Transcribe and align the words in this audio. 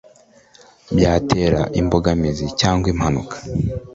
byatera 0.95 1.61
imbogamizi 1.79 2.45
cyangwa 2.59 2.87
impanuka. 2.93 3.35